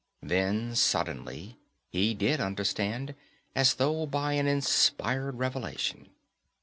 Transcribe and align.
Then, 0.23 0.73
suddenly, 0.75 1.59
he 1.91 2.15
did 2.15 2.39
understand, 2.41 3.13
as 3.55 3.75
though 3.75 4.07
by 4.07 4.33
an 4.33 4.47
inspired 4.47 5.33
revelation. 5.35 6.09